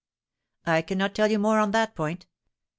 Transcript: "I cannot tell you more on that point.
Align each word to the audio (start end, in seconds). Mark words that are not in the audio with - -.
"I 0.65 0.81
cannot 0.81 1.13
tell 1.13 1.29
you 1.29 1.37
more 1.37 1.59
on 1.59 1.69
that 1.73 1.93
point. 1.93 2.25